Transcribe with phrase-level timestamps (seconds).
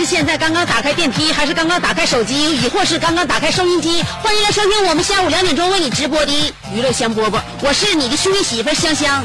[0.00, 6.32] 是现在刚刚打开电梯，还是刚刚打开手机，亦或是刚刚打开收音机，欢迎来收听我们下午两点钟为你直播的
[6.72, 7.38] 娱乐香饽饽。
[7.60, 9.22] 我是你的兄弟媳妇香香，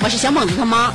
[0.00, 0.92] 我是小猛子他妈。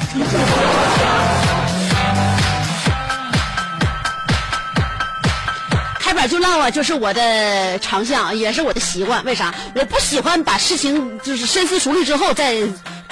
[6.00, 9.26] 开板就唠啊，就是我的长项，也是我的习惯。
[9.26, 9.52] 为啥？
[9.74, 12.58] 我不喜欢把事情就是深思熟虑之后再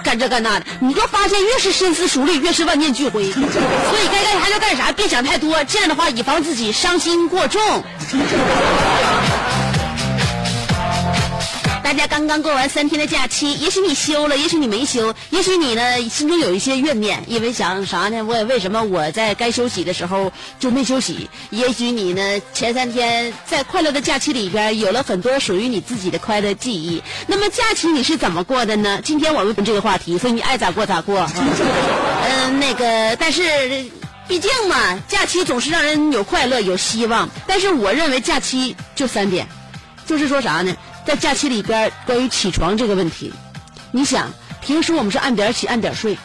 [0.03, 0.66] 干这干那的。
[0.80, 3.31] 你就发现越是深思熟虑，越是万念俱灰。
[3.31, 5.63] 所以该干啥就干啥，别想太多。
[5.66, 7.83] 这样的话，以防自己伤心过重。
[11.92, 18.23] 大家刚刚过完三天的假期，也许你休了，也许你没休，也许你呢心中有一些怨念，因为想啥呢？
[18.23, 21.30] 我为什么我在该休息的时候就没休息？
[21.50, 27.03] 也许你呢前三天在快乐的假期里边有了很多属于你自己的快乐记忆。
[27.28, 29.01] 那么假期你是怎么过的呢？
[29.03, 31.30] 今天我们这个话题，所以你爱咋过咋过。
[31.35, 33.44] 嗯， 那个，但是。
[34.28, 37.30] 毕竟嘛，假期总是让人有快乐、有希望。
[37.46, 39.46] 但是我认为假期就三点，
[40.07, 40.74] 就是说啥呢？
[41.11, 43.33] 在假期里边，关于起床这个问题，
[43.91, 46.17] 你想，平时我们是按点起、按点睡，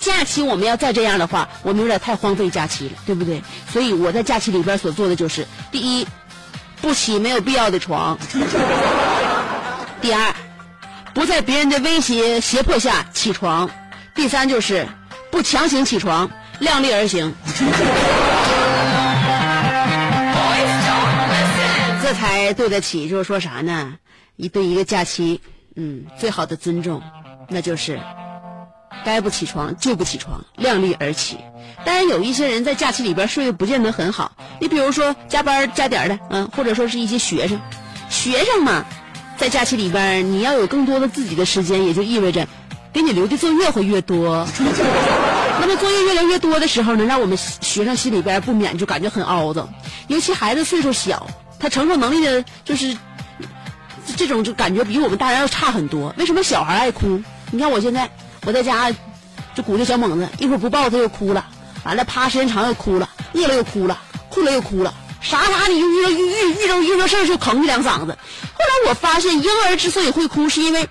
[0.00, 3.40] 假期我们要再这样的话，我们有点太荒废假期了，对不对？
[3.72, 6.08] 所以我在假期里边所做的就是：第一，
[6.80, 8.18] 不起没有必要的床；
[10.00, 10.34] 第二，
[11.14, 13.68] 不在别人的威胁胁迫下起床；
[14.12, 14.88] 第三，就是
[15.30, 16.28] 不强行起床。
[16.58, 17.32] 量力而行，
[22.10, 23.08] 这才对得起。
[23.08, 23.94] 就是说啥呢？
[24.34, 25.40] 一对一个假期，
[25.76, 27.02] 嗯，最好的尊重，
[27.48, 28.00] 那就是
[29.04, 31.38] 该不起床就不起床，量力而起。
[31.84, 34.32] 当然，有一些人在假期里边睡得不见得很好。
[34.60, 37.60] 你比如说加班加点的，嗯，或者说是一些学生，
[38.08, 38.84] 学生嘛，
[39.38, 42.48] 在假期里边你要有更多的自己的时间，也就意味着
[42.92, 44.48] 给你留的作业会越多。
[45.60, 49.68] 那么作业越来越多的时候呢，让我们学生心里边不免就感觉很凹子。
[50.08, 51.28] 尤其孩子岁数小，
[51.60, 52.96] 他承受能力的，就是
[54.16, 56.12] 这种就感觉比我们大人要差很多。
[56.16, 57.22] 为什么小孩爱哭？
[57.52, 58.10] 你看我现在
[58.46, 58.90] 我在家
[59.54, 61.44] 就鼓励小猛子，一会儿不抱他又哭了，
[61.84, 63.98] 完了趴时间长又哭了，饿了又哭了，
[64.30, 68.16] 困了又哭了，啥啥你就遇到遇遇遇到遇到事儿就吭起两嗓子。
[68.54, 70.88] 后来我发现，婴儿之所以会哭，是因为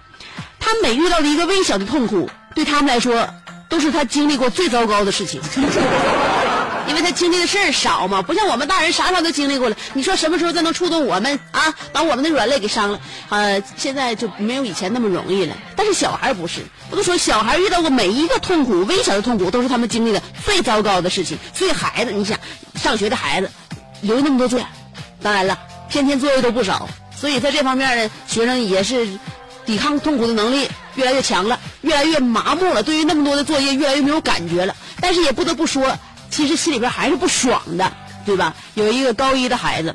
[0.60, 3.28] 他每遇到的一个微小的痛苦，对他们来说。
[3.70, 5.40] 都是他经历过最糟糕的事情，
[6.90, 9.78] 因为他经历的事儿少嘛，不像我们大人啥啥都经历过了。
[9.94, 11.74] 你说什么时候再能触动我们啊？
[11.94, 13.00] 把我们的软肋给伤了？
[13.30, 15.56] 呃，现在就没有以前那么容易了。
[15.76, 21.38] 但是小孩不是，我都说小孩遇到过每一个痛苦，微小的痛苦都是他们经历的最糟糕的事情。
[21.54, 22.40] 所以孩子，你想
[22.76, 23.52] 上学的孩子
[24.02, 24.66] 留那么多作业，
[25.22, 26.90] 当然了，天天作业都不少。
[27.16, 29.08] 所以在这方面呢，学生也是
[29.66, 30.68] 抵抗痛苦的能力。
[30.96, 32.84] 越来越强了，越来越麻木了。
[32.84, 34.76] 对于那么多的作业，越来越没有感觉了。
[35.00, 35.98] 但是也不得不说，
[36.40, 37.92] 其实心里边还是不爽的，
[38.26, 38.56] 对吧？
[38.74, 39.94] 有一个高一的孩子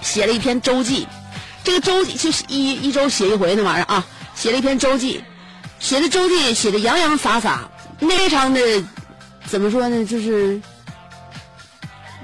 [0.00, 1.06] 写了一篇周记，
[1.62, 4.04] 这个周记就是一一周写一回那玩意儿啊，
[4.34, 5.22] 写了一篇周记，
[5.78, 7.70] 写的周记写的洋洋洒洒，
[8.00, 8.60] 非常的
[9.46, 10.04] 怎么说呢？
[10.04, 10.60] 就是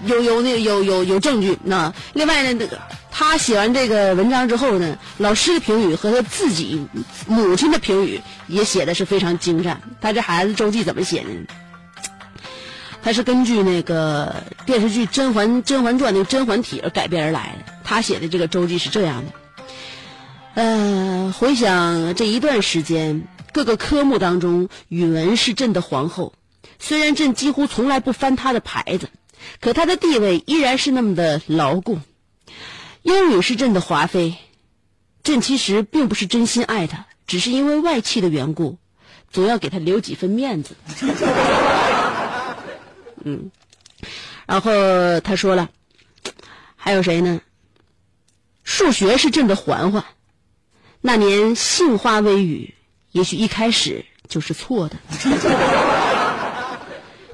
[0.05, 1.57] 有有那有有有证据。
[1.63, 2.77] 那另外呢，那个。
[3.11, 6.89] 他写完这个文章之后呢，老师的评语和他自己
[7.27, 9.81] 母亲的评语也写的是非常精湛。
[10.01, 11.29] 他这孩子周记怎么写呢？
[13.09, 17.73] 他是根据那个电视剧《甄嬛甄嬛传》那个甄嬛体而改编而来的。
[17.83, 19.33] 他写的这个周记是这样的：
[20.53, 26.35] 呃，回想这一段时间，各个科目当中，语文是朕的皇后。
[26.79, 29.09] 虽然朕几乎从来不翻她的牌子，
[29.59, 31.99] 可他的地位依然是那么的牢固。
[33.01, 34.35] 英语是朕的华妃，
[35.23, 38.77] 朕其实并不是真心爱她，只是因为外戚的缘故，
[39.33, 40.77] 总要给她留几分面子。
[43.25, 43.51] 嗯，
[44.47, 45.69] 然后他说了，
[46.77, 47.41] 还有谁呢？
[48.65, 50.05] 数学是朕的嬛嬛，
[51.01, 52.75] 那年杏花微雨，
[53.13, 54.97] 也许一开始就是错的。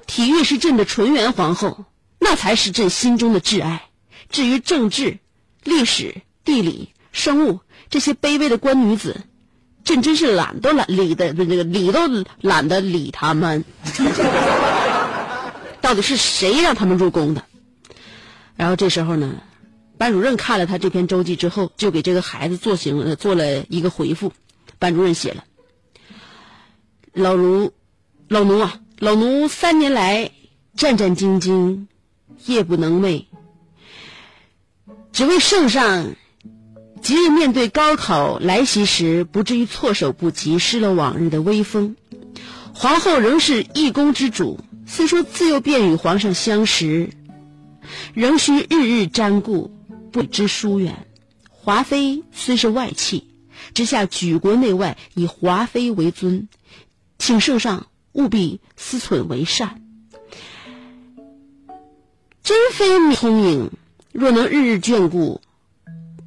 [0.07, 1.85] 体育是朕的纯元皇后，
[2.21, 3.89] 那才是朕心中的挚爱。
[4.31, 5.19] 至于政治、
[5.65, 7.61] 历史、地理、生物
[7.91, 9.23] 这些卑微的官女子，
[9.83, 12.01] 朕真是懒都懒理的，那个理都
[12.41, 13.65] 懒得理他们。
[15.85, 17.45] 到底是谁让他们入宫的？
[18.57, 19.43] 然后这时候呢，
[19.99, 24.33] 班主任看了他这篇周记之后，就给这个孩子做行做了一个回复。
[24.79, 25.45] 班主任写了
[27.13, 27.75] ：“老奴，
[28.29, 30.31] 老奴啊，老奴三年来
[30.75, 31.85] 战战兢兢，
[32.47, 33.27] 夜不能寐，
[35.13, 36.15] 只为圣上
[37.03, 41.95] 即日面对高考来袭时，不至于措手不及，失了往日的威风。
[42.73, 47.11] 皇后仍是一宫之主。”虽说自幼便与皇上相识，
[48.15, 49.71] 仍需日日瞻顾，
[50.13, 51.07] 不知疏远。
[51.49, 53.27] 华妃虽是外戚，
[53.73, 56.49] 之下举国内外以华妃为尊，
[57.19, 59.83] 请圣上务必思忖为善。
[62.43, 63.71] 珍妃聪颖，
[64.13, 65.41] 若能日日眷顾，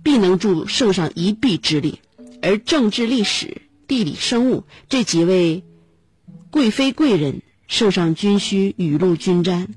[0.03, 2.01] 必能助圣上一臂之力。
[2.41, 5.63] 而政治、历史、地理、生物这几位
[6.51, 7.41] 贵妃贵人。
[7.67, 9.67] 圣上军需雨露均沾，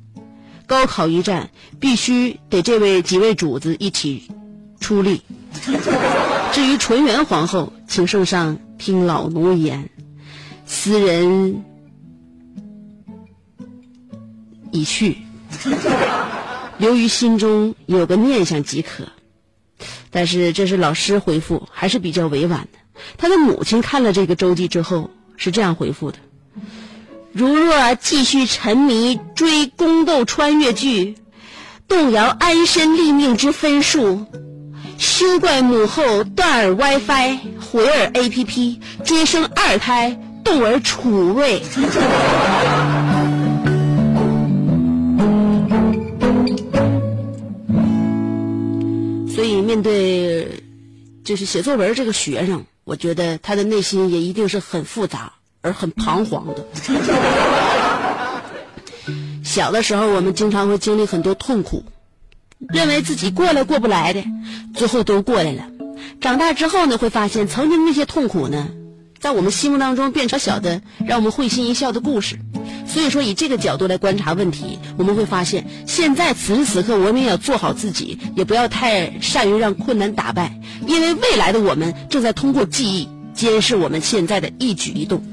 [0.66, 4.30] 高考一战必须得这位几位主子一起
[4.80, 5.22] 出力。
[6.52, 9.88] 至于纯元皇后，请圣上听老奴言，
[10.66, 11.64] 斯人
[14.70, 15.18] 已去，
[16.78, 19.04] 由于心中有个念想即可。
[20.10, 22.78] 但是这是老师回复，还是比较委婉的。
[23.16, 26.18] 他的母亲看了这个周记之后是这样回复的。
[27.32, 31.14] 如若继续沉迷追宫斗穿越剧，
[31.86, 34.26] 动摇安身立命之分数，
[34.98, 41.62] 休怪母后断尔 WiFi，毁尔 APP，追生二胎，动尔储位。
[49.32, 50.64] 所以，面对
[51.24, 55.34] 就是写作文这个学生，我觉得他的内心也一定是很复杂。
[55.62, 56.66] 而很彷徨的。
[59.42, 61.84] 小的时候，我们经常会经历很多痛苦，
[62.68, 64.22] 认为自己过来过不来的，
[64.74, 65.66] 最后都过来了。
[66.20, 68.68] 长大之后呢，会发现曾经那些痛苦呢，
[69.18, 72.38] 在我们心目当中变成小的让我们会心一笑的故事。
[72.86, 83.08] 所以说，以这个角度来观察问题，我们会发现，现在此时此刻，我们也要做好自己，也不要太善于让困难打败，因为未来的我们正在通过记忆。
[83.32, 85.24] 监视我们现在的一举一动。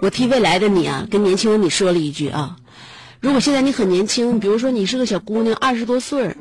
[0.00, 2.56] 我替未来的你啊，跟年轻的你说了一句啊，
[3.20, 6.36] 如果现在你很年轻，比如说你是个小姑娘，二十多岁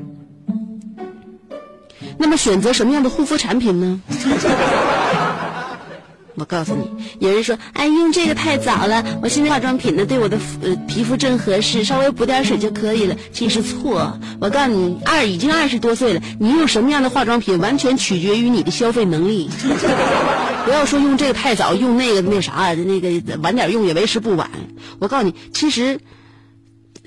[2.18, 4.02] 那么选择什么样的护肤产品呢？
[6.36, 9.04] 我告诉你，有人说，哎，用这个太早了。
[9.22, 13.16] 我现在化妆品呢，对我的呃皮肤正合适，稍微补点水就可以了。
[13.32, 19.50] 其实错，我告诉你，二已经二十多岁了，你用什么样的化妆品，完全取决于你的消费能力。
[20.66, 24.50] 不要说用这个太早，用那个那啥，那个晚点用也为时不晚。
[25.00, 26.00] 我告诉你，其实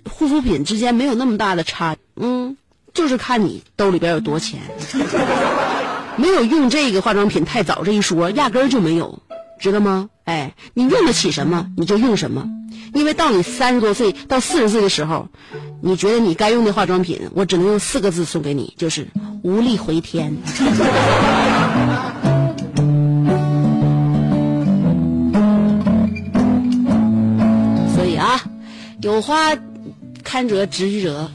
[0.08, 2.56] 护肤品之间没有那么大的差，嗯，
[2.94, 4.60] 就是看你兜里边有多钱。
[6.16, 9.20] 没有用这个化妆品太早这一说，压根儿就没有，
[9.60, 10.08] 知道吗？
[10.24, 12.48] 哎，你用得起什么你就用什么，
[12.94, 15.28] 因为到你三十多岁到四十岁的时候，
[15.80, 19.06] 你觉得你该用的化妆品，我只能用四个字送给你，就是
[19.42, 20.34] 无力回天。
[27.94, 28.42] 所以啊，
[29.00, 29.54] 有花
[30.24, 31.30] 堪折直折。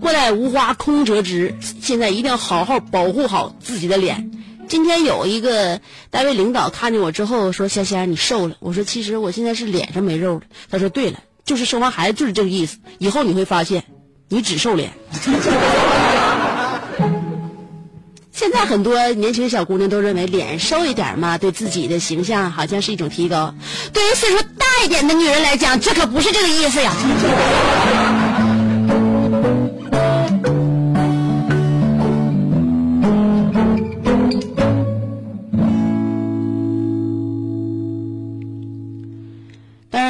[0.00, 4.30] 过来无花空折枝，现在一定要好好保护好自己的脸。
[4.68, 12.78] 今天有一个单位领导看见我之后说：“香香，你瘦了。”我说：“其实我现在是脸上没肉了。”他说：“对了，就是生完孩子就是这个意思。
[12.98, 13.84] 以后你会发现，
[14.28, 14.92] 你只瘦脸。
[18.30, 23.52] ”现在很多年轻小姑娘都认为脸瘦一点嘛，对自己的形象好像是一种提高。
[23.92, 26.92] 对于岁数大一点的女人来讲，这可不是这个意思呀。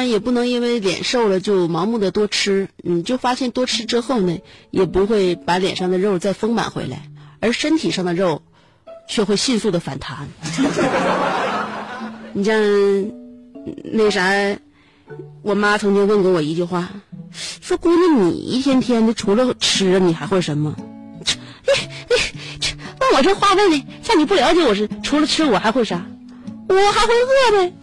[0.09, 4.39] 也不能因为脸瘦了就盲目的多吃，你就发现多吃之后呢，
[4.71, 7.03] 也不会把脸上的肉再丰满回来，
[7.39, 8.41] 而身体上的肉
[9.07, 10.27] 却会迅速的反弹。
[12.33, 12.59] 你像
[13.91, 14.57] 那啥，
[15.41, 16.89] 我妈曾经问过我一句话，
[17.31, 20.75] 说姑娘，你一天天的除了吃，你还会什么？
[23.01, 26.05] 问我这话问的，像你不了解我是除了吃我还会啥？
[26.67, 27.73] 我还会饿呗。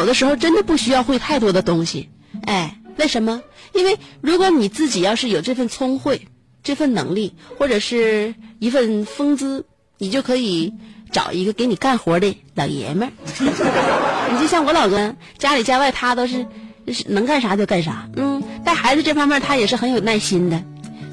[0.00, 2.08] 有的时候真的不需要会太多的东西，
[2.46, 3.42] 哎，为什么？
[3.74, 6.26] 因为如果你自己要是有这份聪慧、
[6.62, 9.66] 这份能力，或者是一份风姿，
[9.98, 10.72] 你就可以
[11.12, 13.12] 找一个给你干活的老爷们儿。
[14.32, 16.46] 你就像我老公，家里家外他都是
[16.88, 20.62] 是能干啥就干啥，嗯，带孩子这方面他也是很有耐心的。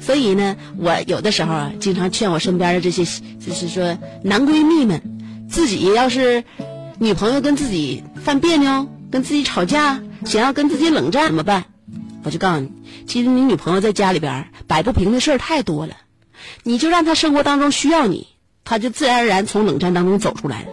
[0.00, 3.04] 所以呢，我有的时候啊，经常劝我身边的这些，
[3.38, 5.02] 就是说男闺蜜们，
[5.50, 6.42] 自己要是
[7.00, 11.66] 女朋友跟自己犯别扭，跟自己吵架，想要跟自己冷战怎么办？
[12.24, 12.72] 我就告诉你，
[13.06, 15.94] 其实你女朋友在家里边摆不平的事儿太多了，
[16.64, 18.26] 你就让她生活当中需要你，
[18.64, 20.68] 她就自然而然从冷战当中走出来了。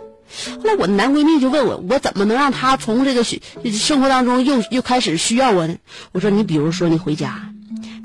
[0.57, 5.75] 后来我的男闺蜜就问我，我怎么能让她从这个生活当中又又开始需要我呢？
[6.11, 7.51] 我说你比如说你回家。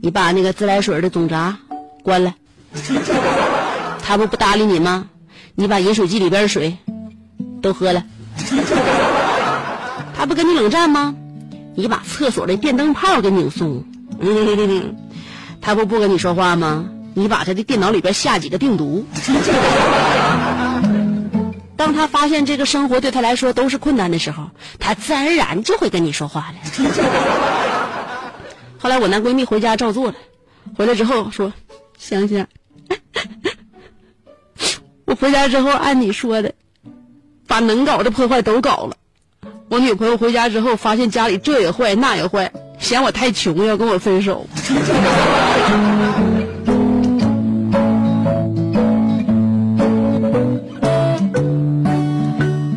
[0.03, 1.59] 你把那个自来水的总闸
[2.03, 2.35] 关了，
[4.03, 5.09] 他不不搭理你吗？
[5.55, 6.79] 你把饮水机里边的水
[7.61, 8.05] 都喝了，
[10.17, 11.15] 他不跟你冷战吗？
[11.77, 13.85] 你把厕所的电灯泡给拧松，
[15.61, 16.87] 他不不跟你说话吗？
[17.15, 19.05] 你把他的电脑里边下几个病毒。
[21.77, 26.57] 当他发现这个生活对他来说都是困难的时候，他自然而然就会跟你说话了。
[28.79, 30.15] 后来我男闺蜜回家照做了，
[30.77, 31.53] 回来之后说
[31.99, 32.47] ：“香香，
[35.07, 36.53] 我回家之后按你说的，
[37.51, 38.95] 把能搞的破坏都搞了。
[39.69, 44.47] 我女朋友回家之后发现家里这也坏那也坏，嫌我太穷要跟我分手。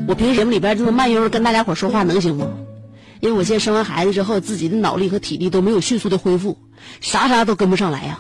[0.08, 2.48] 我平时节目里边这么慢悠悠跟大家伙说话能行吗？”
[3.22, 6.58] 因为我现在生完孩子之后，自己的脑力和体力都没有迅速的恢复，
[7.00, 8.20] 啥啥都跟不上来呀。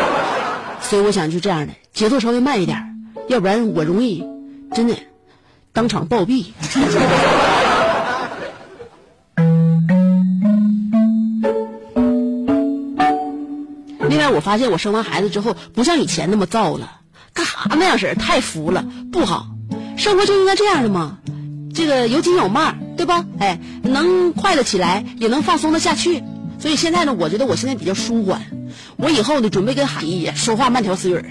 [0.80, 2.82] 所以我想就这样的节奏稍微慢一点，
[3.28, 4.24] 要不然我容易
[4.74, 4.96] 真的
[5.76, 6.46] 当场暴毙。
[14.08, 17.00] 另外，我发现我生完孩子之后，不像以前那么燥了，
[17.34, 19.48] 干啥那样式儿太浮了，不好。
[19.98, 21.18] 生活就应该这样的嘛。
[21.74, 23.26] 这个有紧有慢，对吧？
[23.38, 26.24] 哎，能快乐起来，也能放松的下去。
[26.58, 28.40] 所以现在呢，我觉得我现在比较舒缓。
[28.96, 31.24] 我以后呢，准备跟海姨说话慢条斯理的，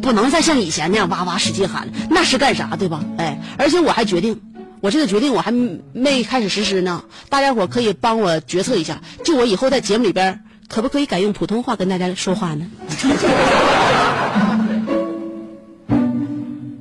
[0.00, 3.04] 不能再像以前那样哇哇使劲喊了，那是干啥，对吧？
[3.18, 4.40] 哎，而且我还决定，
[4.80, 5.52] 我这个决定我还
[5.92, 7.04] 没开始实施呢。
[7.28, 12.66] 大家伙可以帮我决策一下，就我以后在节目里边，可不可以改用普通话跟大家说话呢？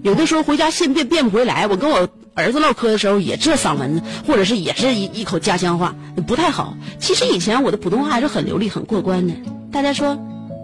[0.01, 2.09] 有的时候回家现变变不回来，我跟我。
[2.33, 5.93] 儿子唠嗑的时候也这嗓门，或者是也是一一口家乡话，
[6.25, 6.77] 不太好。
[6.97, 9.33] 其实以前我的普通话还是很流利、很过关的。
[9.69, 10.17] 大家说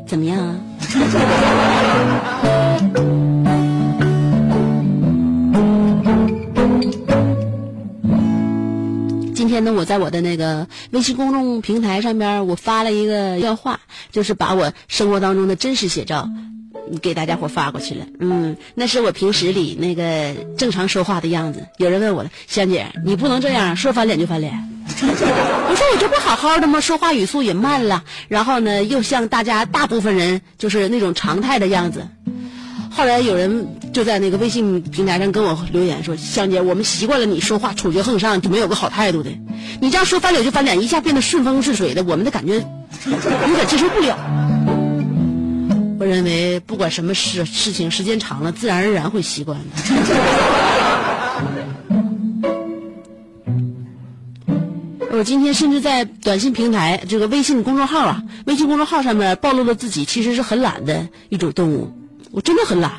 [0.08, 0.56] 怎么样啊？
[9.36, 16.29] 今天呢，我在我的那个微信公众平台上面，我发了一个要话，就是把我生活当中的真实写照。
[17.01, 21.67] 给大家伙发过去了，嗯，那是我平时里那个正常说话的样子。
[21.77, 24.53] 有人问我了，香姐，你不能这样说翻脸就翻脸。
[24.89, 26.79] 我说我这不好好的吗？
[26.79, 32.08] 说话语速也慢了，然后呢，又像大家大部分人就是那种常态的样子。
[32.89, 39.29] 后来有人就在那个微信平台上跟我留言说，香姐，我们习惯了你说话处决横上，就没有个好态度的。
[39.82, 42.56] 你这样说翻脸就翻脸，一下变得顺风顺水的，我们的感觉
[43.06, 44.17] 有点接受不了。
[45.99, 49.65] 我认为，不管什么事事情，时间长了，自然而然会习惯的。
[55.17, 61.91] 我今天甚至在短信平台，这个微信公众号啊，微信公众号上面暴露了自己其实是很懒的一种动物。
[62.29, 62.91] 我真的很懒。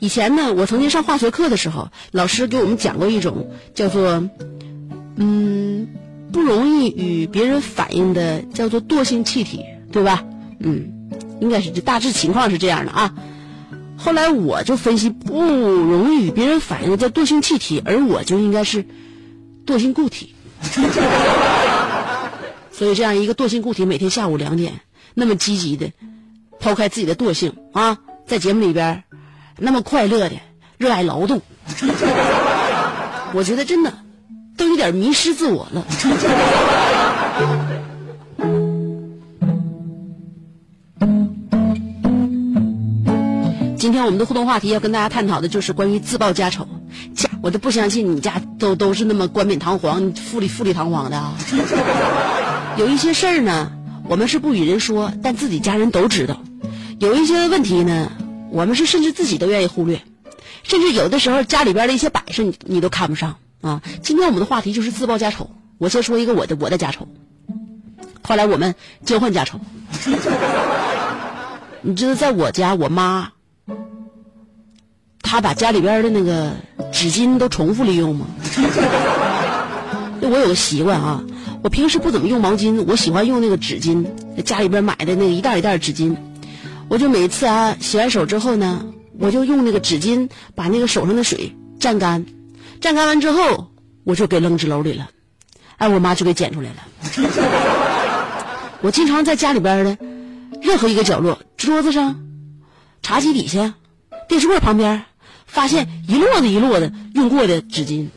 [0.00, 4.28] 以前呢，我曾经上化学课的时候，老师给我们讲过一种叫做
[5.14, 5.86] “嗯，
[6.32, 9.60] 不容易与别人反应的”叫做惰性气体，
[9.92, 10.24] 对吧？
[10.58, 11.01] 嗯。
[11.42, 13.12] 应该是这大致情况是这样的啊，
[13.98, 18.86] 后来我就分析不容易与别人反应叫惰性气体，而我就应该是
[19.66, 20.36] 惰性固体。
[22.70, 24.74] 所以这样一个惰性固体，每天下午两点
[25.14, 25.90] 那么积极的
[26.60, 29.02] 抛开自己的惰性啊，在节目里边
[29.58, 30.36] 那么快乐的
[30.78, 31.42] 热爱劳动。
[33.34, 33.92] 我觉得真的
[34.56, 35.84] 都有点迷失自我了。
[43.82, 46.68] 今天我们的互动话题要跟大家探讨的就是关于自报家丑。
[47.16, 51.34] 家，我都不相信你家都都是那么冠冕堂皇、富丽富丽堂皇的啊！
[52.78, 53.72] 有一些事儿呢，
[54.08, 56.36] 我们是不与人说，但自己家人都知道；
[57.00, 58.12] 有一些问题呢，
[58.52, 60.00] 我们是甚至自己都愿意忽略，
[60.62, 63.82] 甚至有的时候家里边的一些摆设你你都看不上啊。
[64.00, 65.50] 今天我们的话题就是自报家丑。
[65.78, 67.08] 我先说一个我的我的家丑，
[68.22, 69.58] 后来我们交换家丑。
[71.82, 73.32] 你知道，在我家，我妈。
[75.20, 76.52] 他把家里边的那个
[76.92, 78.26] 纸巾都重复利用吗？
[80.20, 81.22] 我有个习惯啊，
[81.62, 84.06] 我平时不怎么用毛巾，我喜欢用那个纸巾，
[84.44, 86.16] 家里边买的那个一袋一袋纸巾，
[86.88, 88.84] 我就每次啊洗完手之后呢，
[89.18, 92.24] 我就用那个纸巾把那个手上的水蘸干，
[92.80, 93.72] 蘸干完之后
[94.04, 95.10] 我就给扔纸篓里了，
[95.76, 96.76] 哎，我妈就给捡出来了。
[98.80, 99.98] 我经常在家里边的
[100.60, 102.20] 任何一个角落，桌子上、
[103.02, 103.74] 茶几底下、
[104.28, 105.04] 电视柜旁边。
[105.44, 108.08] 发现一摞子一摞的用过的纸巾，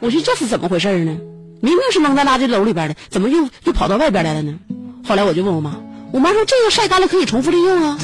[0.00, 1.16] 我说这是怎么回事呢？
[1.60, 4.58] 明明是扔在垃圾篓里边的，怎么又又跑到外边来了呢？
[5.06, 5.76] 后来我就问我妈，
[6.12, 7.96] 我妈说这个晒干了可以重复利用啊，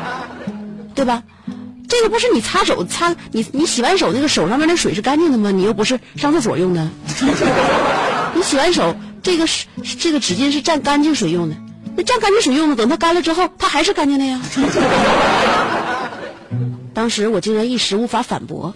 [0.94, 1.22] 对吧？
[1.86, 5.50] 这个不是你擦手擦你你洗完手那个手上面的水是干净的吗？
[5.50, 6.88] 你又不是上厕所用的，
[8.34, 9.66] 你洗完手这个是
[10.00, 11.56] 这个纸巾是蘸干净水用的。
[11.96, 14.40] 那蘸干净水用的，等它干了之后，它还是干净的呀。
[16.92, 18.74] 当时我竟然一时无法反驳。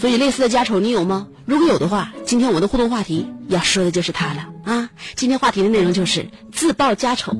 [0.00, 1.28] 所以类似的家丑你有吗？
[1.46, 4.90] 如果有的话，今天我的互动话题要说的就是它了啊！
[5.14, 7.32] 今天话题的内容就是自曝家丑，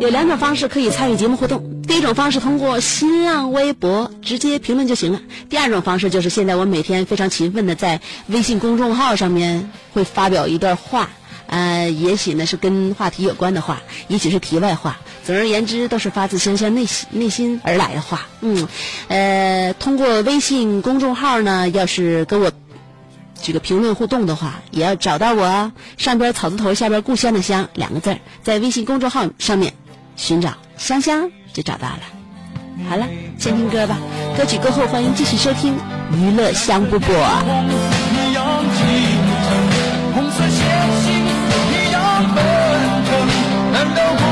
[0.00, 1.82] 有两种方式可以参与节目互动。
[1.82, 5.20] 第一种方式通过新浪微博直接评论就行了。
[5.48, 11.10] 第二种方式就是现在我每天非常勤奋的在微信公众号上面会发表一段话。
[11.48, 14.98] 呃，也许呢是跟话题有关的话，也许是题外话。
[15.24, 18.26] 总而言之，都是发自香香内心内心而来的话。
[18.40, 18.68] 嗯，
[19.08, 22.52] 呃，通过微信公众号呢，要是跟我
[23.42, 29.74] 这个评论互动的话，也要找到我，上边草字头，下边故乡的乡两个字，在微信公众号上面
[30.16, 32.00] 寻找香香就找到了。
[32.88, 33.06] 好了，
[33.38, 33.98] 先听歌吧，
[34.36, 35.74] 歌曲过后欢迎继续收听
[36.12, 37.08] 娱乐香饽饽。
[43.94, 44.27] no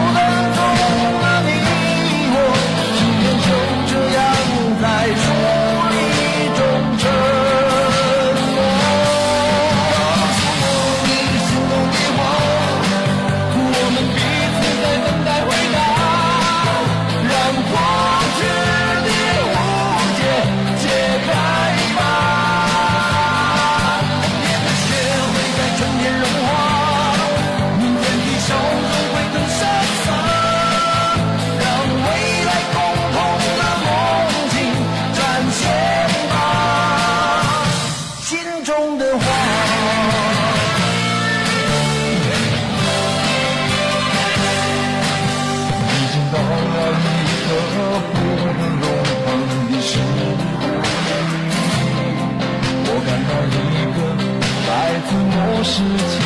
[55.67, 56.26] 世界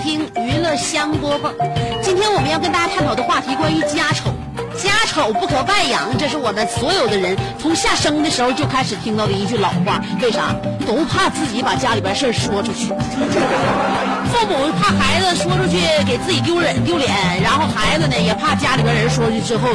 [0.00, 1.52] 听娱乐香饽饽。
[2.02, 4.30] 今天我们要跟大家探讨的话题关于家丑。
[4.76, 10.00] 家丑不可外扬，这是我们所有的人从下生的时候就开始听到的一句老话。
[10.22, 10.54] 为啥？
[10.86, 12.88] 都怕自己把家里边事儿说出去。
[14.38, 17.10] 父母怕孩子说出去给自己丢人丢脸，
[17.42, 19.68] 然后孩子呢也怕家里边人说出去之后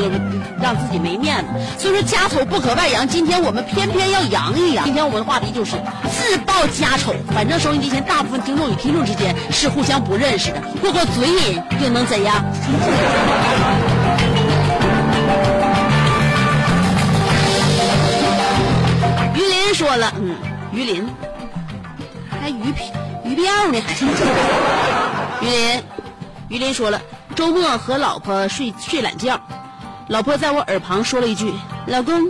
[0.61, 1.49] 让自己没面子。
[1.77, 4.85] 所以说家丑不可外扬，今天我们偏偏要扬一扬。
[4.85, 5.71] 今天我们的话题就是
[6.09, 7.13] 自曝家丑。
[7.35, 12.41] 反正收音机前大部分听众与听众之间是互相不认识的，过过嘴瘾又能怎样？
[19.35, 20.33] 于林说了，嗯，
[20.71, 21.05] 于林，
[22.29, 22.71] 还于
[23.33, 23.95] 于彪呢，还。
[25.41, 25.83] 于林，
[26.49, 27.01] 于林说了，
[27.35, 29.41] 周末和老婆睡睡懒觉，
[30.07, 31.51] 老婆在我耳旁说了一句
[31.87, 32.29] ：“老公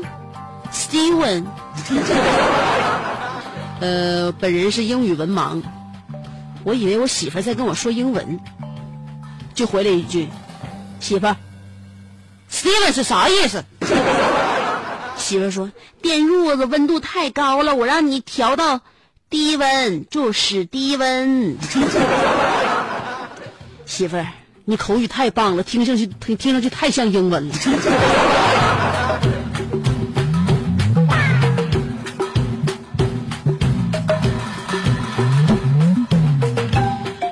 [0.71, 1.43] ，Steven。”
[3.81, 5.61] 呃，本人是英语文盲，
[6.63, 8.39] 我以为我媳妇在跟我说英文，
[9.53, 10.29] 就回了一句
[11.01, 11.27] ：“媳妇
[12.49, 13.65] ，Steven 是啥意思？”
[15.17, 15.69] 媳妇说
[16.01, 18.79] ：“电褥子温度太高了，我让你调到
[19.33, 21.57] 低温，就是低温。
[23.83, 24.27] ”媳妇儿，
[24.63, 27.55] 你口语太棒了，听上去听听上去太像英文了。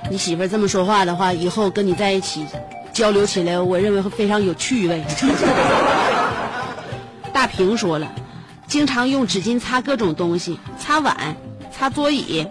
[0.10, 2.44] 你媳妇儿这么说话的话，以后跟你在一起
[2.92, 5.04] 交流起来，我认为会非常有趣味。
[7.32, 8.12] 大平说了，
[8.66, 11.38] 经常用纸巾擦各种东西，擦碗，
[11.82, 12.46] 擦桌椅。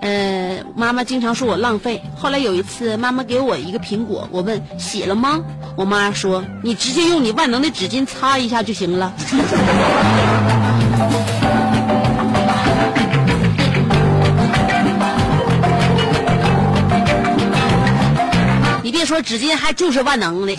[0.00, 2.02] 呃，妈妈经常说我浪费。
[2.16, 5.40] 后来有一次，妈妈给我一个苹果，我问洗了吗？
[5.76, 9.14] 我妈说你直接用你万能的纸巾擦一下就行了。
[18.82, 20.56] 你别说纸巾，还就是万能的。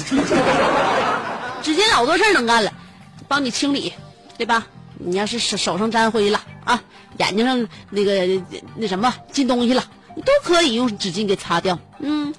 [1.62, 2.72] 纸巾老多事儿能干了。
[3.28, 3.92] 帮你清理，
[4.38, 4.66] 对吧？
[4.98, 6.82] 你要是手手上沾灰了啊，
[7.18, 8.28] 眼睛上那个
[8.76, 9.84] 那什么进东西了，
[10.16, 11.78] 你都可以用纸巾给擦掉。
[12.00, 12.34] 嗯，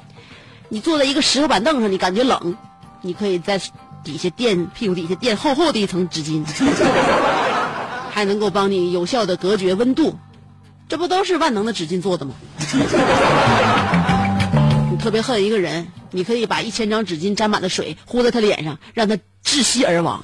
[0.68, 2.56] 你坐在一个石头板凳上，你感觉冷，
[3.02, 3.60] 你可以在
[4.02, 6.44] 底下垫屁股底下垫厚厚的一层纸巾，
[8.10, 10.18] 还能够帮你有效的隔绝温度。
[10.87, 12.34] 这不都是万能的纸巾做的吗？
[14.90, 20.22] 你特别恨一个人，你可以把一千张纸巾沾满了水呼在他脸上，让他窒息而亡。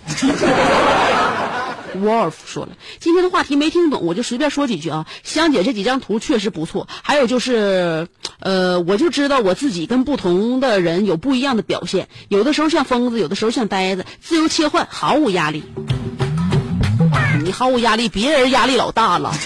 [1.96, 5.06] Wolf 说了，今天的话题没听懂，我就随便说几句啊。
[5.22, 15.64] 香姐这几张图确实不错，还有就是，呃，我就知道我自己跟不同的人有不一样的表现，有的时候像疯子，有的时候像呆子，自由切换，毫无压力。
[17.42, 19.32] 你毫无压力，别人压力老大了。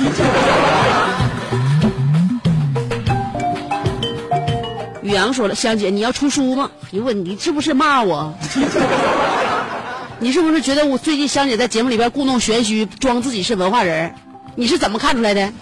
[5.03, 6.71] 宇阳说了，香姐你要出书吗？
[6.91, 8.35] 你问你是不是骂我？
[10.25, 14.15] 你是不是觉得我最近香姐在节目里边故弄玄虚，装自己是文化人？
[14.55, 15.53] 你是怎么看出来的？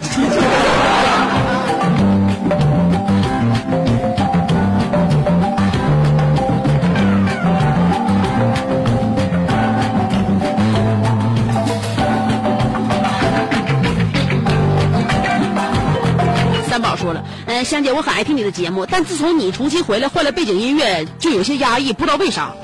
[17.03, 22.53] 说了，嗯、香姐，我很爱听你的节目，但自从你重新回来换了背景音乐，就有些压抑，不知道为啥。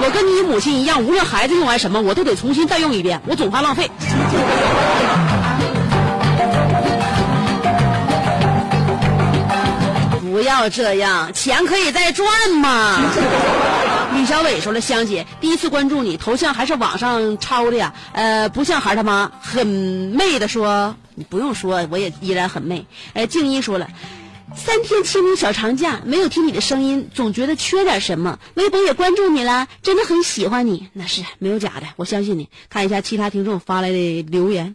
[0.00, 3.90] 我跟你母亲一样，无论孩子用完什么，我都得重新再用一遍，我总怕浪费。
[10.22, 12.96] 不要这样，钱可以再赚嘛。
[14.24, 22.86] 吕小伟说了，香姐第一次关注你，头像还是网上抄的呀，呃，不像孩他妈，很媚的说，你不用说，我也依然很媚。
[23.12, 23.86] 呃，静一说了。
[24.56, 28.38] 三天清明小长假，没有听你的声音，总觉得缺点什么。
[28.54, 32.48] 微博也关注你了，真的很喜欢你，那是没有假的，我相信你。
[32.70, 34.74] 看一下其他听众发来的留言。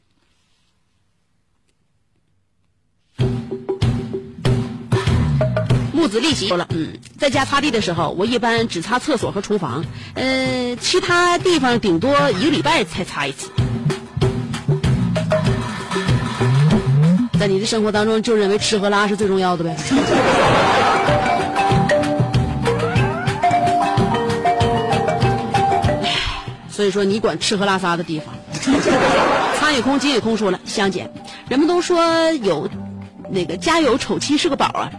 [6.09, 13.49] 子立奇说了，嗯，在家擦地的时候，我一般只擦厕所和厨房，呃，其他地方顶多一个礼拜才擦一次。
[17.39, 19.77] 在你的生活当中，就认为吃喝拉是最重要的呗。
[26.69, 28.33] 所以说，你管吃喝拉撒的地方。
[29.57, 31.09] 苍井空、金野空说了，香姐，
[31.47, 32.69] 人们都说有
[33.29, 34.91] 那个家有丑妻是个宝啊。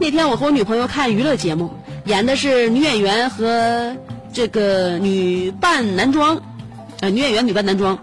[0.00, 1.70] 那天我和我女朋友看娱乐节目，
[2.04, 3.96] 演的是女演员和
[4.32, 6.40] 这个女扮男装，
[7.00, 7.98] 呃，女演员女扮男装。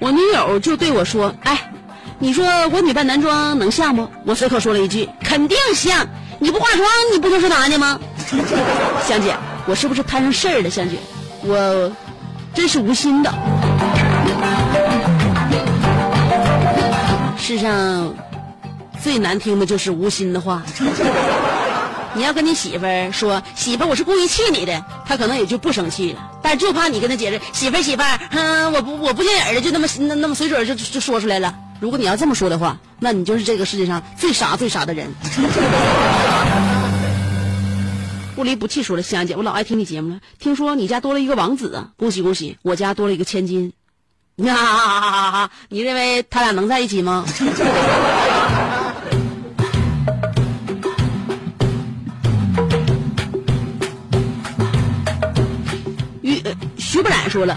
[0.00, 1.72] 我女友就对我说：“哎，
[2.18, 6.06] 你说我女扮男装能像不？”我随口说了一句：“肯定像！
[6.38, 7.98] 你不化妆，你不就是男的吗？”
[9.08, 9.34] 香姐，
[9.66, 10.68] 我是不是摊上事儿了？
[10.68, 10.96] 香姐，
[11.42, 11.90] 我
[12.54, 13.34] 真是无心的。
[17.38, 18.14] 世上。
[19.02, 20.62] 最难听的就是无心的话。
[22.14, 26.30] 你要跟你媳妇儿说，媳妇儿，我是故意气你的，她可能也就不生气了。
[26.42, 31.54] 但就怕你跟她解释，媳妇儿，媳妇儿，嗯，我不，我不见人的，就那么那那么随嘴就就说出来了。
[31.80, 35.12] 如果你要这么说的话，那你就是这个世界上最傻最傻的人。
[38.34, 40.18] 不离不弃说了，香姐，我老爱听你节目了。
[40.38, 42.56] 听说你家多了一个王子啊，恭喜恭喜！
[42.62, 43.72] 我家多了一个千金。
[44.36, 47.24] 你认为他俩能在一起吗？
[56.98, 57.56] 徐不染说了，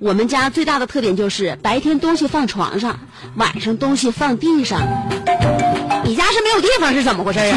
[0.00, 2.98] 我们家最大的特点就是白天东西放床上，
[3.36, 4.80] 晚上东西放地上。
[6.04, 7.56] 你家是没有地方是怎么回事啊？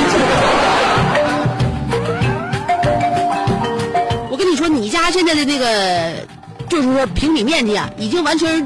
[4.29, 6.13] 我跟你说，你家现在的那个，
[6.69, 8.63] 就是说平米面积啊，已经完全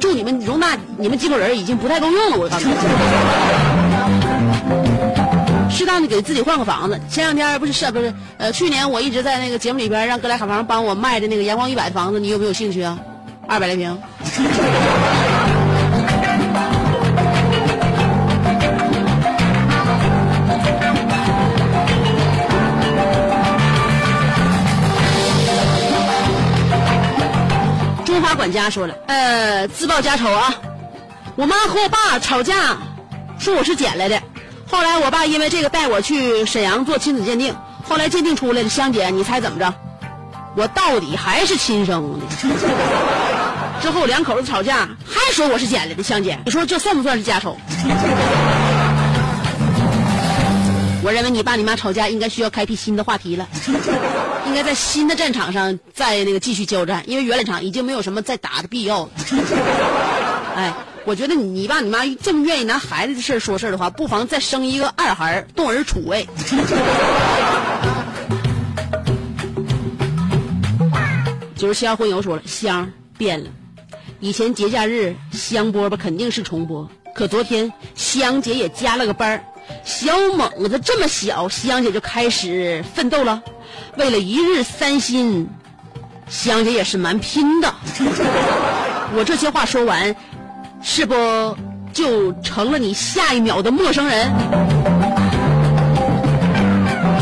[0.00, 2.38] 住你们容纳你们几口人已经不太够用了。
[2.38, 2.74] 我告诉你。
[5.88, 7.00] 当的给自己换个房子。
[7.10, 12.98] 前两天不是是不是呃，去年我一直在那个节目里边让哥俩好房帮我卖的那个阳光一百的房子，你有没有兴趣啊？
[13.48, 13.98] 二百来平。
[28.04, 30.54] 中华管家说了，呃，自报家丑啊，
[31.36, 32.76] 我妈和我爸吵架，
[33.38, 34.17] 说我是捡来的。
[34.78, 39.74] 后来我爸因为这个带我去沈阳做亲子鉴定，后来鉴定出来了，香姐，你猜怎么着？
[40.54, 42.26] 我到底还是亲生的。
[43.82, 47.56] 之后两口子吵架，还说我是捡来的，香姐，你说这算不算是家丑？
[51.02, 53.48] 我认为你爸你妈吵架应该需要开辟新的话题了，
[54.46, 59.10] 应该在新的战场上再那个继续交战，因为原来场已经没有什么再打的必要了。
[60.54, 60.72] 哎。
[61.08, 66.28] 我觉得你你爸你妈这么愿意拿孩子的事说事的话，不妨再生一个二孩动儿处位。
[71.56, 73.48] 就是香荤油说了，香变了，
[74.20, 79.44] 以前节假日香饽饽肯定是重播，可昨天香姐也加了个班儿，
[79.86, 83.42] 小猛子这么小，香姐就开始奋斗了，
[83.96, 85.48] 为了一日三薪，
[86.28, 87.74] 香姐也是蛮拼的。
[89.16, 90.14] 我这些话说完。
[90.82, 91.14] 是不
[91.92, 94.30] 就成了你下一秒的陌生人？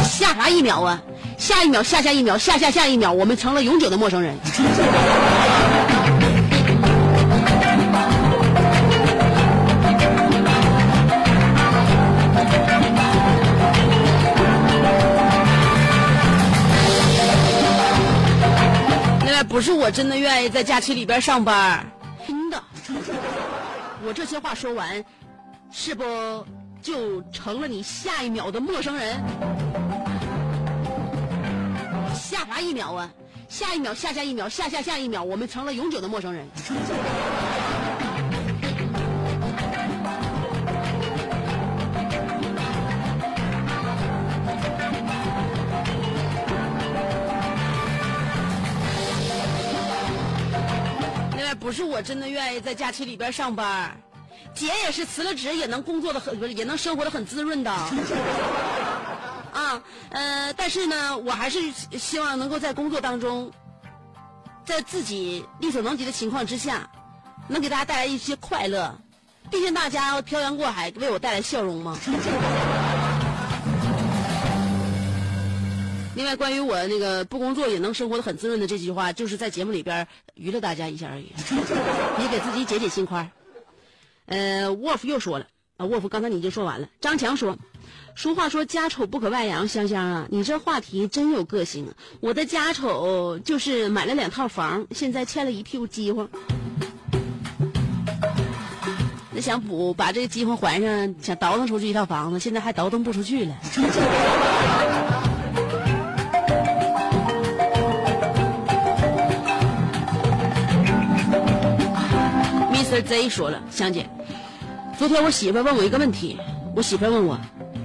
[0.05, 1.01] 下啥一秒啊？
[1.37, 4.35] 下一秒，下下一秒，下下下一秒，我们成了永久的陌生人。
[19.25, 21.85] 另外，不是我真的愿意在假期里边上班。
[22.27, 22.63] 真的
[24.07, 25.05] 我这些话说完，
[25.73, 26.05] 是不
[26.81, 29.21] 就成了你下一秒的陌生人？
[32.15, 33.11] 下啥一秒啊？
[33.49, 36.47] 下一秒，下下一秒，下下下一秒，我们成了永久的陌生人。
[51.55, 53.97] 不是我真的愿意在假期里边上班，
[54.55, 57.71] 姐也是辞了职也能工作的很，也能生活的很滋润的。
[59.53, 61.59] 啊，呃，但是呢，我还是
[61.99, 63.51] 希望能够在工作当中，
[64.65, 66.91] 在自己力所能及的情况之下，
[67.49, 68.99] 能给大家带来一些快乐。
[69.51, 71.97] 毕竟大家漂洋过海为我带来笑容嘛。
[76.17, 81.27] 另外，关于我那个不工作也能生活的很滋润的这句话，就是在节目里边娱乐大家一下而已，
[82.23, 83.31] 也给自己解解心宽。
[84.25, 86.89] 呃，Wolf 又说了啊，Wolf 刚才你已经说完了。
[87.03, 87.59] 张强说，
[88.17, 91.93] 俗话说家丑不可外扬，香香啊，你这话题真有个性。
[92.21, 96.31] 我的家丑就是买了两套房，现在欠了一屁股饥荒。
[99.33, 103.55] 那想补把这个饥荒还上，想倒腾出去一套房子，现在还倒腾不出去了。
[113.03, 114.09] Z 说了，香姐，
[114.99, 116.39] 昨天我媳妇问我一个问题，
[116.75, 117.39] 我媳妇问我，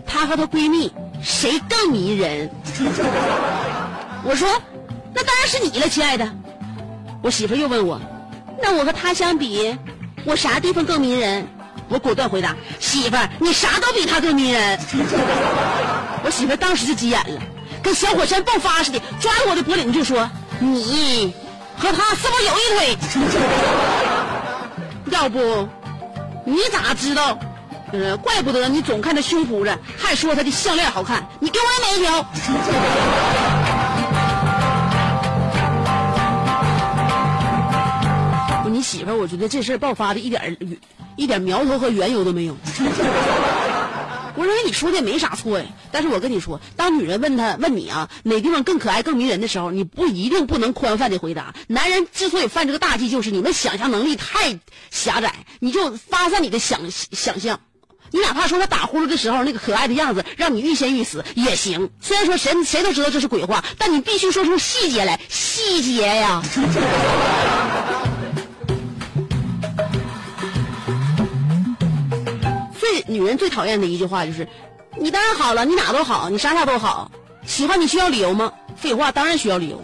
[0.06, 2.50] 她和她闺蜜谁更迷人？
[4.24, 4.48] 我说，
[5.14, 6.28] 那当然是你了，亲爱的。
[7.22, 8.00] 我媳妇又问我，
[8.62, 9.78] 那我和她相比，
[10.26, 11.48] 我啥地方更迷人？
[11.90, 14.80] 我果断回答，媳妇儿，你啥都比她更迷人。
[16.24, 17.42] 我媳妇当时就急眼了，
[17.84, 21.34] 跟小火山爆发似的，抓着我的脖领就说，你
[21.78, 22.98] 和她是不是有一腿？
[25.12, 25.68] 要不，
[26.46, 27.38] 你咋知道？
[27.92, 31.28] 呃，怪不得你总看他胸脯子，还说他的项链好看。
[31.42, 32.24] 你给我也买一条。
[38.64, 40.58] 不，你媳妇儿，我觉得这事儿爆发的一点
[41.18, 42.56] 一点苗头和缘由都没有。
[44.36, 51.54] 我认为你说的也没啥错呀，但是我跟你说，当女人问他问你啊哪地方更可爱更迷人的时候，你不一定不能宽泛的回答。
[51.68, 57.60] 男人之所以犯这个大忌，就是你们想象能力太狭窄，你就发散你的想想象。
[58.14, 61.90] 你哪怕说他打呼噜的时候那个可爱的样子，让你欲仙欲死也行。
[62.02, 66.42] 虽然说谁谁都知道这是鬼话，但你必须说出细节来，细节呀。
[73.08, 74.48] 女人最讨厌的一句话就是
[74.98, 77.12] ：“你当然好了，你哪都好，你啥啥都好。
[77.46, 78.52] 喜欢你需要理由吗？
[78.76, 79.82] 废话，当然需要理由。”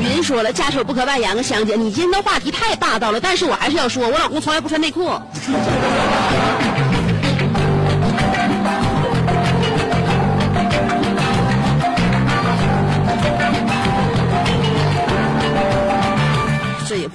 [0.00, 5.10] 雨林说了：“家丑不可外扬，香姐，你今天的话题太霸道了，但是我还是要说，我老公从来不穿内裤。”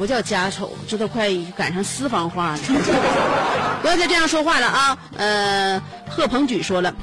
[0.04, 2.60] 不叫家丑，这都快赶上私房话了。
[3.82, 4.98] 不要再这样说话了啊！
[5.16, 6.94] 呃，贺鹏举说了，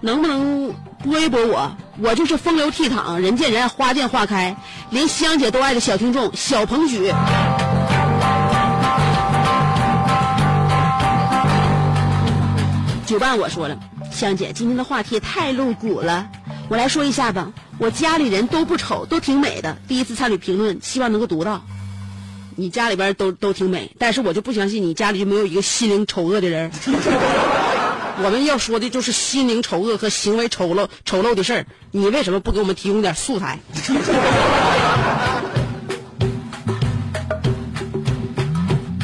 [0.00, 0.72] 能不能
[1.04, 1.70] 播一播我？
[1.98, 4.56] 我就是风流倜傥，人见人爱，花见花开，
[4.88, 7.12] 连香姐都爱的小听众小鹏举。
[13.04, 13.76] 九伴我说了，
[14.10, 16.26] 香姐今天的话题太露骨了，
[16.70, 17.52] 我来说一下吧。
[17.76, 19.76] 我家里人都不丑，都挺美的。
[19.86, 21.60] 第一次参与评论，希望能够读到。
[22.60, 26.72] 你家里边都都挺美，但是我就不相信你家里就没有一个心灵丑恶的人。
[28.20, 33.60] 我们要说的就是心灵丑恶和行为丑陋丑陋的事儿，你为什么不给我们提供点素材？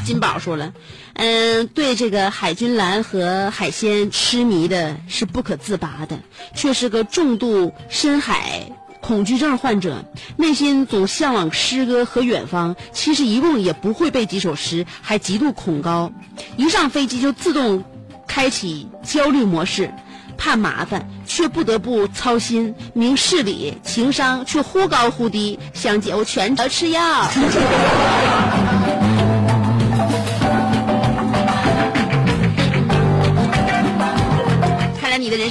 [0.05, 0.73] 金宝说了，
[1.13, 6.19] 嗯，对这个海军蓝和海鲜痴迷的是不可自拔的，
[6.57, 8.69] 却是个重度深海
[9.07, 10.03] 恐惧症患者，
[10.39, 12.75] 内心总向往诗歌和远方。
[12.91, 16.11] 其实一共也不会背几首诗，还极度恐高，
[16.57, 17.85] 一上飞机就自动
[18.27, 19.93] 开启焦虑模式，
[20.39, 25.59] 怕麻烦却不得不操心，明事理，情商却忽高忽低。
[25.75, 27.29] 香姐，我全程吃药。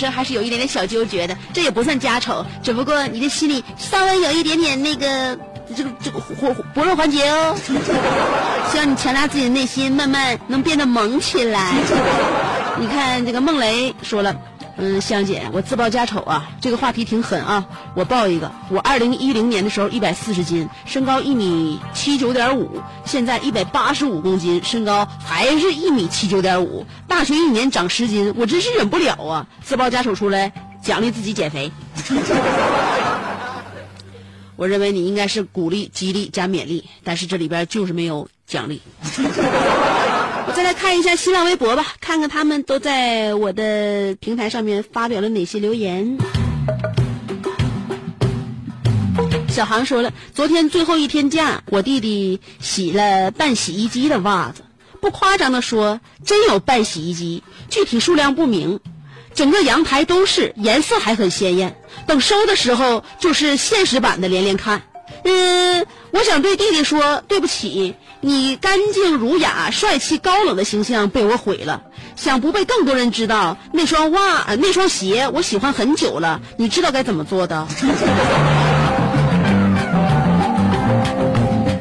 [0.03, 5.39] 这还是有一点点小纠结的，这也不算家丑，只不过你的心里稍微有一点点那个
[5.73, 7.55] 这个这个薄薄弱环节哦。
[8.69, 11.73] 希望你强大自己的内心，慢慢能变得萌起来。
[12.77, 14.35] 你看这个孟雷说了，
[14.75, 17.65] 嗯，香姐，我自报家丑啊，这个话题挺狠啊，
[17.95, 29.47] 我报一个，我二零一零年的时候一百四十斤，身高一米七九点五，现在一百八十五公斤，身高还是一米七九点五，大学一年长十斤，我真是忍不了啊！
[29.63, 30.51] 自报家丑出来，
[30.81, 31.71] 奖励自己减肥。
[34.55, 38.81] 我认为你应该是鼓励、激励加勉励，但是这里边就是没有奖励。
[40.55, 46.17] 再来看一下新浪微博吧，看看他们都在我的平台上面发表了哪些留言。
[49.49, 54.63] 小航说了，昨天最后一天假，我弟弟洗了半洗衣机的袜子。
[55.01, 58.79] 不夸张的说，真有半洗衣机，具体数量不明。
[59.33, 61.75] 整个阳台都是，颜色还很鲜艳。
[62.05, 64.83] 等收的时候，就是现实版的连连看。
[65.23, 67.95] 嗯，我想对弟弟说对不起，
[68.25, 71.83] 你干净儒雅、帅气高冷的形象被我毁了。
[72.15, 76.39] 想不被更多人知道，那双袜、那双鞋我喜欢很久了。
[76.57, 77.67] 你知道该怎么做的？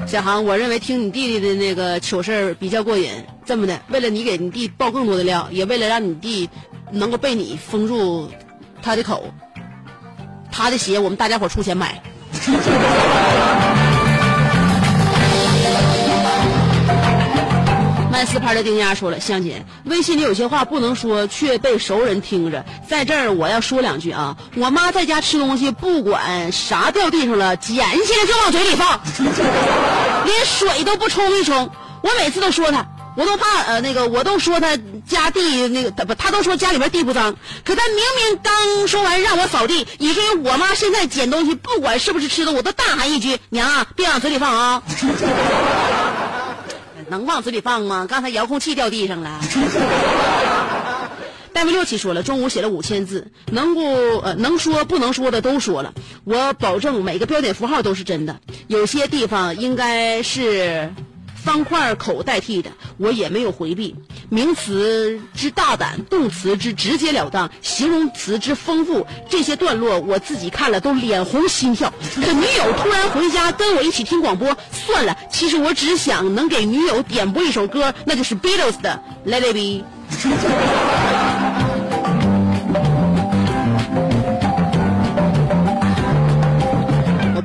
[0.05, 3.09] 小航，我认为听你弟弟的那个糗事儿比较过瘾。
[3.47, 6.51] 这么的，为了你给你弟爆更多的料，也为了让你弟
[6.91, 8.29] 能够被你封住
[8.83, 9.33] 他的口，
[10.51, 12.03] 他的鞋我们大家伙出钱买。
[18.13, 22.63] 卖四盘的丁丫说了，香姐，微信里有些话不能说，却被熟人听着。
[22.87, 29.01] 在这儿我要说两句啊，我妈在家吃东西，不管啥掉地上了，捡起来就往嘴里放，
[30.27, 31.71] 连水都不冲一冲。
[32.03, 32.87] 我每次都说她，
[33.17, 34.77] 我都怕呃那个，我都说她
[35.09, 37.35] 家地那个，她不，她都说家里边地不脏，
[37.65, 44.83] 可她明明刚说完让我扫地，以至于我妈现在捡东西，不管是不是吃的，我都大喊一句：“娘啊，别往嘴里放啊！”
[47.13, 48.07] 能往嘴里放吗？
[48.09, 49.39] 刚才遥控器掉地上了。
[51.53, 53.83] 戴维六七说了，中午写了五千字，能不
[54.21, 55.93] 呃能说不能说的都说了，
[56.25, 60.91] 我保证每个标点符号都是真的，有些地方应该是
[61.45, 63.97] 方块口代替的，我也没有回避。
[64.29, 71.93] 名词之大胆，动词之直截了当，形容词之丰富，这些段落我自己看了都脸红心跳。
[72.15, 79.85] 可女友突然回家跟我一起听广播，算了，其实我只想能给女友点播一首歌，那就是 Beatles 的《Let It Be》。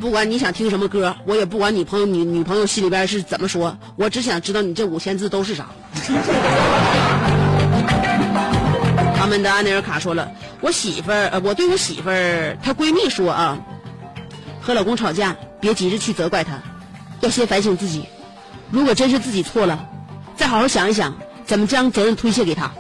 [0.08, 5.66] 不管你想听什么歌，我也不管你朋友女女朋友心里边是怎么说，我只想知道你这五千字都是啥。
[9.20, 10.32] 阿门的安内尔卡说了，
[10.62, 13.58] 我媳妇儿，我对我媳妇儿她闺蜜说啊，
[14.62, 16.54] 和老公吵架，别急着去责怪她，
[17.20, 18.06] 要先反省自己。
[18.72, 19.90] 如果真是自己错了，
[20.38, 21.14] 再好好想一想
[21.46, 22.72] 怎么将责任推卸给他。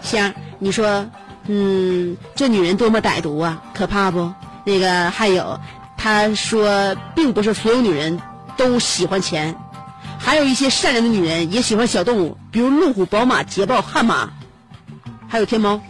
[0.00, 1.04] 香，你说，
[1.48, 4.32] 嗯，这女人多么歹毒啊，可怕不？
[4.64, 5.60] 那个还有，
[5.96, 8.20] 他说，并不是所有女人
[8.56, 9.54] 都喜欢钱，
[10.18, 14.30] 还有一些善良的女人也喜欢小动物，比如路虎、宝马、捷豹、悍马，
[15.28, 15.80] 还有天猫。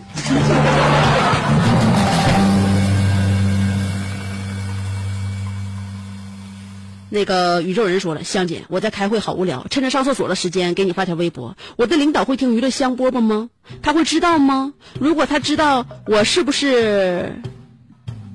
[7.11, 11.57] 那个宇宙人说了，香姐，我在开会，好无聊，趁着上厕所的时间给你发条微博。
[11.77, 13.51] 我的领导会听娱乐香饽饽吗？
[13.83, 14.73] 他会知道吗？
[14.99, 17.41] 如果他知道，我是不是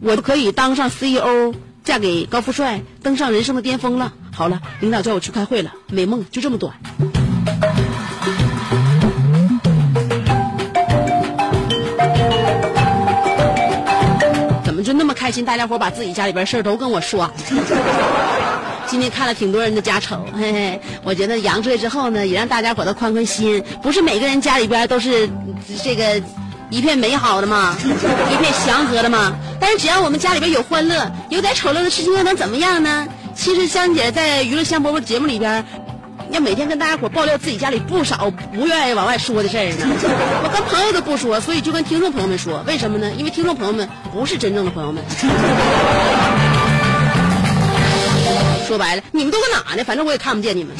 [0.02, 4.14] 我就可以当上 CEO，嫁给高富帅，登上人生的巅峰了？
[4.34, 6.74] 好了，领导叫我去开会了，美梦就这么短。
[14.64, 15.44] 怎么就那么开心？
[15.44, 17.30] 大家伙把自己家里边事儿都跟我说。
[18.88, 23.64] 今天看了挺多人的家丑，嘿嘿，我觉得阳出来之后呢，也让大家伙都宽宽心。
[23.84, 25.30] 不是每个人家里边都是
[25.84, 26.20] 这个
[26.70, 29.34] 一片美好的嘛， 一片祥和的嘛。
[29.60, 33.08] 但是只要我们家里边有欢乐，有点丑陋的事情又能怎么样呢？
[33.36, 35.66] 其实香姐在娱乐香饽饽节目里边，
[36.32, 39.88] 要每天跟大家伙爆料自己家里不少不愿意往外说的事儿呢。
[40.44, 43.10] 我跟朋友都不说，所以就跟听众朋友们说，为什么呢？
[43.18, 45.04] 因为听众朋友们不是真正的朋友们。
[48.68, 49.84] 说白了，你们都搁哪呢？
[49.84, 50.76] 反正我也看不见你们。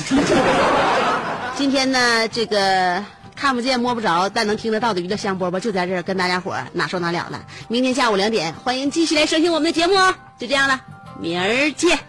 [1.56, 3.04] 今天呢，这个
[3.40, 7.42] 看不见摸不着，但能听得到的娱乐香饽饽就在这儿跟大家伙儿哪说哪了了。
[7.70, 10.14] 明天下午两点，欢迎继续来收听我们的节目哦。
[10.38, 10.82] 就这样了，
[11.22, 12.09] 明儿见。